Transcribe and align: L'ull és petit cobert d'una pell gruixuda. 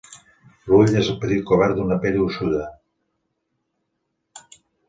L'ull 0.71 0.95
és 1.01 1.11
petit 1.25 1.43
cobert 1.51 1.77
d'una 1.81 1.99
pell 2.07 2.17
gruixuda. 2.17 2.65